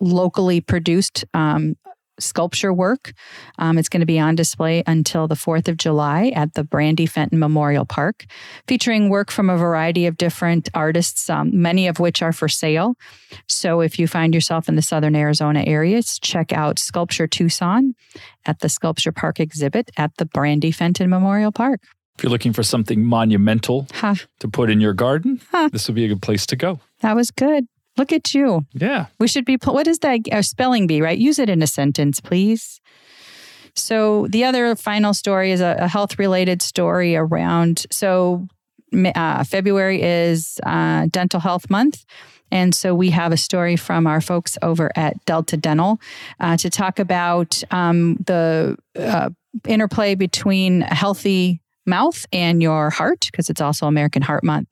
locally 0.00 0.60
produced 0.60 1.24
um, 1.34 1.76
sculpture 2.18 2.72
work. 2.72 3.12
Um, 3.58 3.78
it's 3.78 3.88
going 3.88 4.00
to 4.00 4.06
be 4.06 4.18
on 4.18 4.34
display 4.34 4.82
until 4.86 5.28
the 5.28 5.34
4th 5.34 5.68
of 5.68 5.76
July 5.76 6.32
at 6.34 6.54
the 6.54 6.64
Brandi 6.64 7.08
Fenton 7.08 7.38
Memorial 7.38 7.84
Park, 7.84 8.26
featuring 8.66 9.08
work 9.08 9.30
from 9.30 9.50
a 9.50 9.56
variety 9.56 10.06
of 10.06 10.16
different 10.16 10.68
artists, 10.74 11.28
um, 11.28 11.50
many 11.60 11.86
of 11.86 11.98
which 11.98 12.22
are 12.22 12.32
for 12.32 12.48
sale. 12.48 12.94
So 13.48 13.80
if 13.80 13.98
you 13.98 14.06
find 14.06 14.34
yourself 14.34 14.68
in 14.68 14.76
the 14.76 14.82
southern 14.82 15.16
Arizona 15.16 15.64
area, 15.66 16.02
check 16.02 16.52
out 16.52 16.78
Sculpture 16.78 17.26
Tucson 17.26 17.94
at 18.46 18.60
the 18.60 18.68
Sculpture 18.68 19.12
Park 19.12 19.40
exhibit 19.40 19.90
at 19.96 20.16
the 20.16 20.26
Brandi 20.26 20.74
Fenton 20.74 21.08
Memorial 21.08 21.52
Park. 21.52 21.80
If 22.16 22.22
you're 22.22 22.30
looking 22.30 22.52
for 22.52 22.62
something 22.62 23.04
monumental 23.04 23.88
huh. 23.92 24.14
to 24.38 24.48
put 24.48 24.70
in 24.70 24.80
your 24.80 24.92
garden, 24.92 25.40
huh. 25.50 25.68
this 25.72 25.88
would 25.88 25.96
be 25.96 26.04
a 26.04 26.08
good 26.08 26.22
place 26.22 26.46
to 26.46 26.56
go. 26.56 26.78
That 27.00 27.16
was 27.16 27.32
good. 27.32 27.66
Look 27.96 28.12
at 28.12 28.34
you. 28.34 28.66
Yeah. 28.72 29.06
We 29.18 29.28
should 29.28 29.44
be, 29.44 29.56
what 29.64 29.86
is 29.86 30.00
that 30.00 30.20
uh, 30.32 30.42
spelling 30.42 30.86
bee, 30.86 31.00
right? 31.00 31.18
Use 31.18 31.38
it 31.38 31.48
in 31.48 31.62
a 31.62 31.66
sentence, 31.66 32.20
please. 32.20 32.80
So 33.76 34.26
the 34.28 34.44
other 34.44 34.76
final 34.76 35.14
story 35.14 35.50
is 35.50 35.60
a, 35.60 35.76
a 35.78 35.88
health 35.88 36.18
related 36.18 36.62
story 36.62 37.16
around. 37.16 37.86
So 37.90 38.46
uh, 39.14 39.44
February 39.44 40.02
is 40.02 40.58
uh, 40.64 41.06
Dental 41.10 41.40
Health 41.40 41.70
Month. 41.70 42.04
And 42.50 42.74
so 42.74 42.94
we 42.94 43.10
have 43.10 43.32
a 43.32 43.36
story 43.36 43.74
from 43.76 44.06
our 44.06 44.20
folks 44.20 44.56
over 44.62 44.92
at 44.94 45.24
Delta 45.24 45.56
Dental 45.56 46.00
uh, 46.38 46.56
to 46.58 46.70
talk 46.70 46.98
about 47.00 47.62
um, 47.72 48.16
the 48.26 48.76
uh, 48.96 49.30
interplay 49.66 50.14
between 50.14 50.82
healthy 50.82 51.60
mouth 51.86 52.24
and 52.32 52.62
your 52.62 52.90
heart 52.90 53.28
because 53.30 53.50
it's 53.50 53.60
also 53.60 53.86
American 53.86 54.22
Heart 54.22 54.44
Month. 54.44 54.68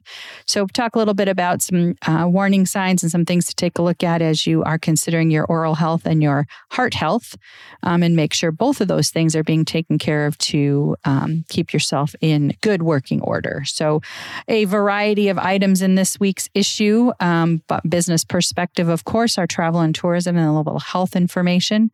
So, 0.46 0.66
talk 0.66 0.94
a 0.94 0.98
little 0.98 1.14
bit 1.14 1.28
about 1.28 1.62
some 1.62 1.96
uh, 2.06 2.26
warning 2.28 2.66
signs 2.66 3.02
and 3.02 3.10
some 3.12 3.24
things 3.24 3.46
to 3.46 3.54
take 3.54 3.78
a 3.78 3.82
look 3.82 4.02
at 4.02 4.22
as 4.22 4.46
you 4.46 4.62
are 4.64 4.78
considering 4.78 5.30
your 5.30 5.44
oral 5.44 5.74
health 5.74 6.06
and 6.06 6.22
your 6.22 6.46
heart 6.70 6.94
health, 6.94 7.36
um, 7.82 8.02
and 8.02 8.16
make 8.16 8.32
sure 8.32 8.50
both 8.50 8.80
of 8.80 8.88
those 8.88 9.10
things 9.10 9.36
are 9.36 9.44
being 9.44 9.64
taken 9.64 9.98
care 9.98 10.26
of 10.26 10.38
to 10.38 10.96
um, 11.04 11.44
keep 11.48 11.72
yourself 11.72 12.14
in 12.20 12.56
good 12.60 12.82
working 12.82 13.20
order. 13.20 13.62
So, 13.66 14.00
a 14.48 14.64
variety 14.64 15.28
of 15.28 15.38
items 15.38 15.82
in 15.82 15.94
this 15.94 16.18
week's 16.18 16.48
issue, 16.54 17.12
um, 17.20 17.62
but 17.66 17.88
business 17.88 18.24
perspective, 18.24 18.88
of 18.88 19.04
course, 19.04 19.38
our 19.38 19.46
travel 19.46 19.80
and 19.80 19.94
tourism 19.94 20.36
and 20.36 20.48
a 20.48 20.52
little 20.52 20.78
health 20.78 21.14
information. 21.16 21.90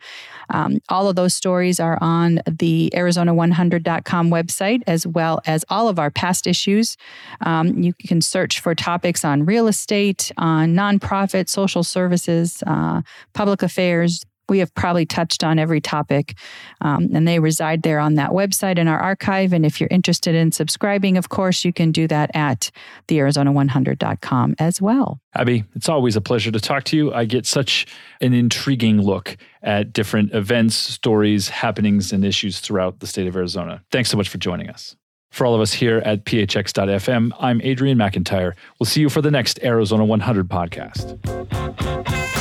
Um, 0.50 0.78
all 0.88 1.08
of 1.08 1.16
those 1.16 1.34
stories 1.34 1.80
are 1.80 1.98
on 2.00 2.40
the 2.46 2.92
Arizona100.com 2.94 4.30
website 4.30 4.82
as 4.86 5.06
well 5.08 5.40
as 5.46 5.64
all 5.68 5.88
of 5.88 5.98
our 5.98 6.10
past 6.10 6.46
issues. 6.46 6.96
Um, 7.40 7.82
you 7.82 7.94
can 7.94 8.20
search 8.20 8.60
for 8.60 8.74
topics 8.74 9.24
on 9.24 9.44
real 9.44 9.66
estate, 9.68 10.32
on 10.36 10.74
nonprofit, 10.74 11.48
social 11.48 11.82
services, 11.82 12.62
uh, 12.66 13.02
public 13.34 13.62
affairs, 13.62 14.24
we 14.48 14.58
have 14.58 14.74
probably 14.74 15.06
touched 15.06 15.44
on 15.44 15.58
every 15.58 15.80
topic, 15.80 16.36
um, 16.80 17.08
and 17.14 17.26
they 17.26 17.38
reside 17.38 17.82
there 17.82 17.98
on 17.98 18.14
that 18.14 18.30
website 18.30 18.78
in 18.78 18.88
our 18.88 18.98
archive. 18.98 19.52
And 19.52 19.64
if 19.64 19.80
you're 19.80 19.88
interested 19.90 20.34
in 20.34 20.52
subscribing, 20.52 21.16
of 21.16 21.28
course, 21.28 21.64
you 21.64 21.72
can 21.72 21.92
do 21.92 22.06
that 22.08 22.30
at 22.34 22.70
thearizona100.com 23.08 24.56
as 24.58 24.80
well. 24.80 25.20
Abbie, 25.34 25.64
it's 25.74 25.88
always 25.88 26.16
a 26.16 26.20
pleasure 26.20 26.50
to 26.50 26.60
talk 26.60 26.84
to 26.84 26.96
you. 26.96 27.12
I 27.12 27.24
get 27.24 27.46
such 27.46 27.86
an 28.20 28.32
intriguing 28.32 29.00
look 29.00 29.36
at 29.62 29.92
different 29.92 30.32
events, 30.34 30.74
stories, 30.74 31.48
happenings, 31.48 32.12
and 32.12 32.24
issues 32.24 32.60
throughout 32.60 33.00
the 33.00 33.06
state 33.06 33.26
of 33.26 33.36
Arizona. 33.36 33.82
Thanks 33.90 34.10
so 34.10 34.16
much 34.16 34.28
for 34.28 34.38
joining 34.38 34.70
us. 34.70 34.96
For 35.30 35.46
all 35.46 35.54
of 35.54 35.60
us 35.60 35.72
here 35.72 35.98
at 35.98 36.24
phx.fm, 36.24 37.32
I'm 37.38 37.60
Adrian 37.62 37.98
McIntyre. 37.98 38.54
We'll 38.80 38.86
see 38.86 39.00
you 39.00 39.08
for 39.08 39.20
the 39.20 39.30
next 39.30 39.60
Arizona 39.62 40.04
100 40.04 40.48
podcast. 40.48 42.37